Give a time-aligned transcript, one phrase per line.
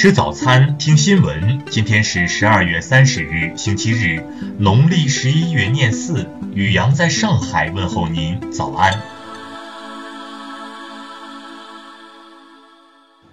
[0.00, 1.62] 吃早餐，听新闻。
[1.66, 4.24] 今天是十二月三十日，星期日，
[4.58, 6.26] 农历十一月廿四。
[6.54, 8.98] 雨阳在上海问候您，早安。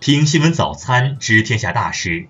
[0.01, 2.27] 听新闻早餐，知天下大事。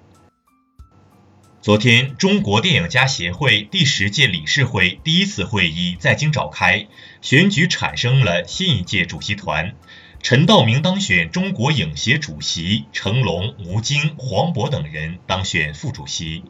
[1.59, 6.85] 昨天，中国电影家协会第十届理事会第一次会议在京召开，
[7.23, 9.73] 选举产生了新一届主席团。
[10.21, 16.43] 陈道明当选中国影协主席，成龙、吴京、黄渤等人当选副主席。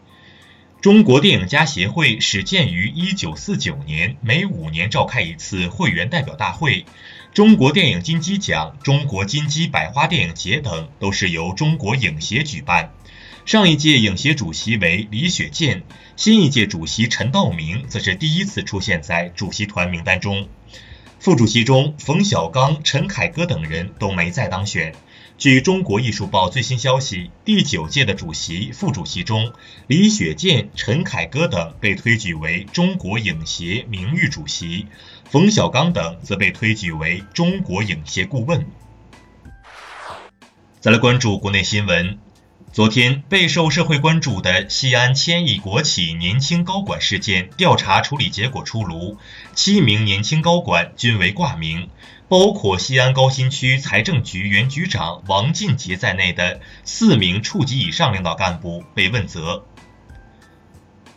[0.81, 6.85] 中国电影家协会始建于1949年，每五年召开一次会员代表大会。
[7.34, 12.91] 中国电影金鸡奖、中国金鸡百花电影节等都是由中国影协举办。
[13.45, 15.84] 上一届影协主席为李雪健，
[16.16, 20.47] 新一届主席陈道明则是第一次出现在主席团名单中。
[21.20, 24.94] 副主席中，冯小刚、陈凯歌等人都没再当选。
[25.38, 29.52] 据中国艺术报最新消息，第九届的主席、副主席中，
[29.88, 34.88] 李雪健、陈凯歌等被推举为中国影协名誉主席，
[35.30, 38.66] 冯小刚等则被推举为中国影协顾问。
[40.80, 42.17] 再来关注国内新闻。
[42.78, 49.17] 昨天备受社会关注的西安千亿国企年轻高管事件调查处理结果出炉，
[49.56, 51.89] 七名年轻高管均为挂名，
[52.30, 59.66] 包括西安高新区财政局原局长王进杰在内的四名处级以上领导干部被问责。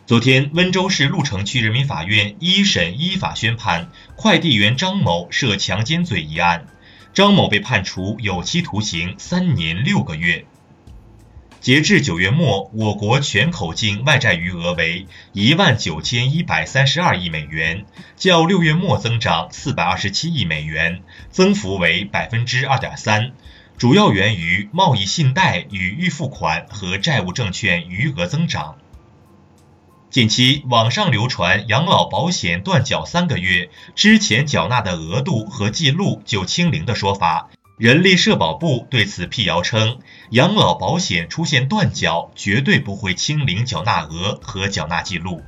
[0.07, 6.65] 昨天，温州市鹿城区人民法院一审依法宣判快递员张某涉强奸罪一案，
[7.13, 10.47] 张某被判处有期徒刑三年六个月。
[11.61, 17.85] 截至九月末，我国全口径外债余额为一万九千一百三十二亿美元，
[18.17, 23.33] 较六月末增长四百二十七亿美元，增幅为百分之二点三，
[23.77, 28.77] 主要源于贸易信贷与预付款和债务证券余额增长。
[30.09, 37.51] 近期网上流传养老保险断缴三个月之前缴纳的额度和记录就清零的说法。
[37.81, 39.97] 人力社保部对此辟谣称，
[40.29, 45.41] 养老保险出现断缴，绝对不会清零缴纳额和缴纳记录。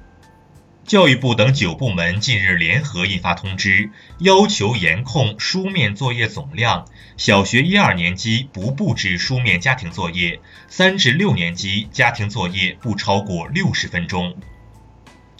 [0.84, 14.36] 教育部等九部门近日联合印发通知，要求严控书面作业总量，小学一二年级不布置书面家庭作业，三至六年级家庭作业不超过六十分钟。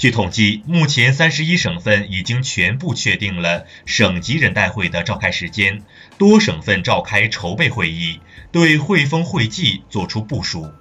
[0.04, 5.82] 据统计，目前三十一省份已经全部确定了省级人代会的召开时间，
[6.18, 8.20] 多省份召开筹备会议，
[8.52, 10.74] 对汇丰会计作出部署。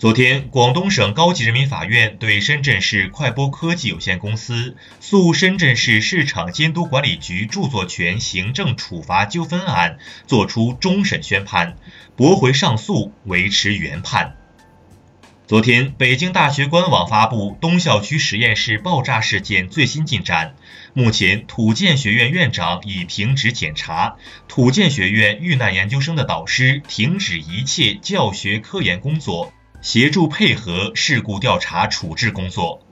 [0.00, 11.76] 昨天，广东省高级人民法院对深圳市快播科技有限公司诉深圳市市场监督管理局著作权行政处罚纠纷案作出终审宣判，
[12.16, 14.39] 驳回上诉，维持原判。
[15.50, 20.54] 昨天，北京大学官网发布东校区实验室爆炸事件最新进展。
[20.94, 24.14] 目前，土建学院院长已停职检查，
[24.46, 29.52] 土建学院遇难研究生的导师停止一切教学科研工作，
[29.82, 32.86] 协助配合事故调查处置工作。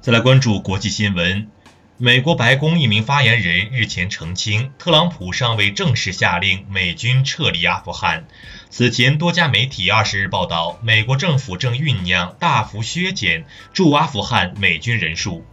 [0.00, 1.50] 再来关注国际新闻。
[2.00, 8.24] 美国白宫一名发言人日前澄清，特朗普尚未正式下令美军撤离阿富汗。
[8.70, 15.44] 此前，多家媒体二十日报道，美国政府正酝酿大幅削减驻阿富汗美军人数。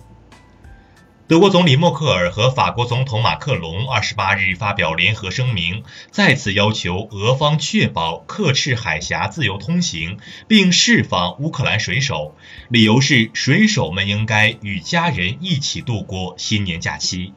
[1.28, 12.36] 德国总理默克尔和法国总统马克龙二十八日发表联合声明，再次要求俄方确保克赤海峡自由通行，并释放乌克兰水手。
[12.70, 17.34] 理由是水手们应该与家人一起度过新年假期。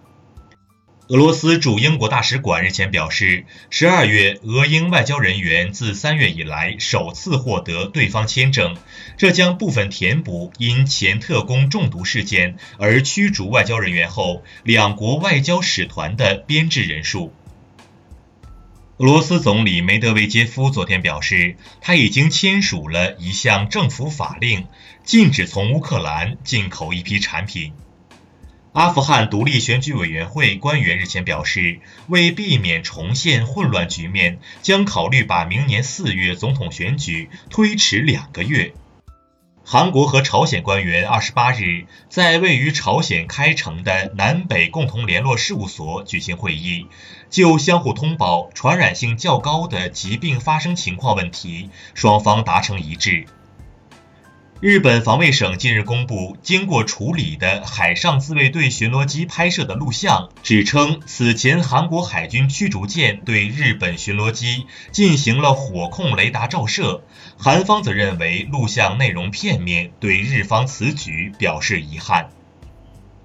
[1.08, 8.76] 俄罗斯驻英国大使馆日前表示，十二月俄英外交人员自三月以来首次获得对方签证，
[9.16, 17.32] 这将部分填补因前特工中毒事件而驱逐外交人员后两国外交使团的编制人数。
[18.99, 24.66] 俄罗斯总理梅德韦杰夫昨天表示，他已经签署了一项政府法令，
[25.04, 27.72] 禁止从乌克兰进口一批产品。
[28.78, 38.72] 阿富汗独立选举委员会官员日前表示，为避免重现混乱局面，将考虑把明年四月总统选举推迟两个月。
[39.64, 46.86] 韩国和朝鲜官员二十八日在位于朝鲜开城的南北共同联络事务所举行会议，
[47.30, 53.26] 就相互通报传染性较高的疾病发生情况问题，双方达成一致。
[54.60, 67.05] 日本防卫省近日公布经过处理的海上自卫队巡逻机拍摄的录像，指称此前韩国海军驱逐舰对日本巡逻机进行了火控雷达照射。
[67.37, 72.31] 韩方则认为录像内容片面，对日方此举表示遗憾。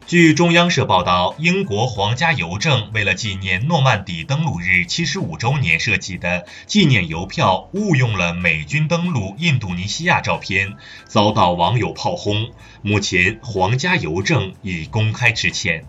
[0.06, 12.52] 据中央社报道，英国皇家邮政为了纪念诺曼底登陆日七十五周年设计的纪念邮票误用了美军登陆印度尼西亚照片，遭到网友炮轰。
[12.82, 15.86] 目前，皇家邮政已公开致歉。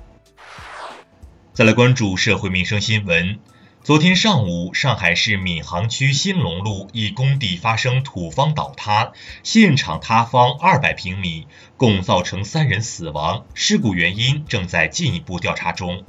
[1.53, 3.41] 再来关注社会民生新闻。
[3.85, 11.47] 昨天上午，上海市闵行区新龙路一工地发生土方倒塌，现场塌方二百平米，
[11.77, 16.03] 共造成三人死亡，事故原因正在进一步调查中。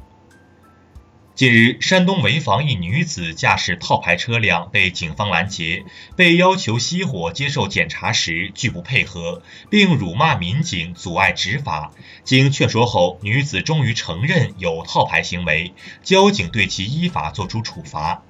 [1.35, 5.83] 近日，山东潍坊一女子驾驶套牌车辆被警方拦截，
[6.15, 11.91] 被要求熄火接受检查时拒不配合，并辱骂民警阻碍执法。
[12.23, 15.73] 经劝说后，女子终于承认有套牌行为，
[16.03, 18.23] 交警对其依法作出处罚。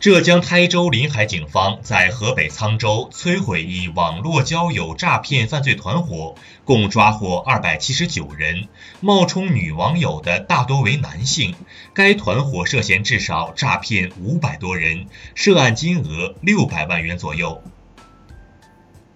[0.00, 8.66] 浙江台州临海警方在河北沧州摧毁一网络交友诈骗犯罪团伙，共抓获二百七十九人，
[9.00, 11.54] 冒充女网友的大多为男性。
[11.92, 15.04] 该团伙涉嫌至少诈骗五百多人，
[15.34, 17.62] 涉案金额六百万元左右。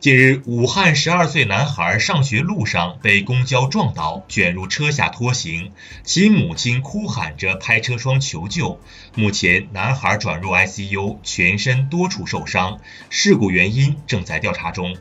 [0.04, 5.72] 近日，武汉十二岁男孩上学路上被公交撞倒，卷入车下拖行，
[6.02, 8.78] 其母亲哭喊着拍车窗求救。
[9.14, 14.94] 目前，男孩转入 ICU，全身多处受伤，事故原因正在调查中。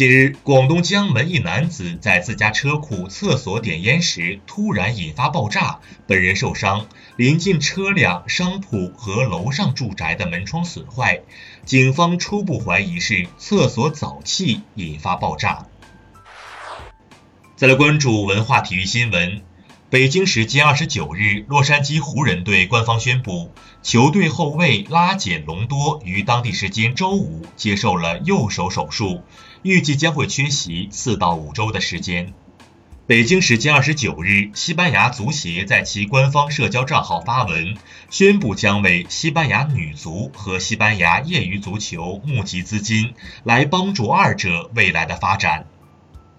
[0.00, 6.86] 近日，广东江门一男子在自家车库厕所点烟时突然引发爆炸，本人受伤，
[7.16, 11.20] 临近车辆、商铺和楼上住宅的门窗损坏，
[11.66, 15.66] 警方初步怀疑是厕所沼气引发爆炸。
[17.56, 19.42] 再来关注文化体育新闻。
[19.90, 29.24] 北京时间二十九日，洛杉矶湖人队官方宣布，球队后卫拉简·隆多于当地时间周五接受了右手手术，
[29.62, 32.32] 预计将会缺席四到五周的时间。
[33.06, 37.76] 北京时间二十九日，西班牙足协在其官方社交账号发文，
[38.08, 45.66] 宣布将为西班牙女足和西班牙业余足球募集资金，来帮助二者未来的发展。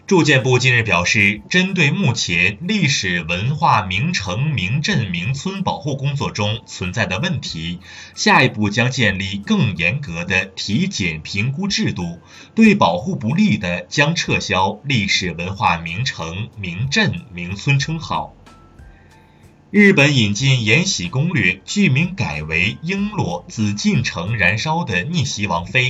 [0.08, 7.80] 住建部近日表示，针对目前历史文化名城、名镇、名村保护工作中存在的问题，
[8.14, 12.20] 下一步将建立更严格的体检评估制度，
[12.56, 18.36] 对保护不力的将撤销历史文化名城、名镇、名村称号。
[19.72, 25.84] 日本引进《延禧攻略》，剧名改为《璎珞紫禁城燃烧的逆袭王妃》。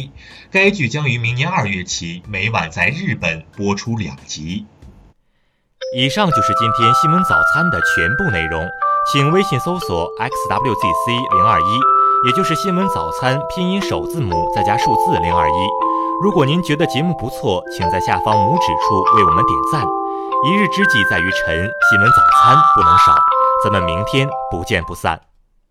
[0.51, 4.67] 该剧将于明年二月起每晚在日本播出两集。
[5.97, 8.63] 以上就是今天新闻早餐的全部内容，
[9.11, 11.79] 请微信搜索 xwzc 零二一，
[12.27, 15.53] 也就是新闻早餐拼音首字母再加数字零二一。
[16.21, 19.83] 如果您觉得节目不错，请在下方拇指处为我们点赞。
[20.45, 21.57] 一日之计在于晨，
[21.89, 23.17] 新闻早餐不能少。
[23.63, 25.30] 咱们明天不见不散。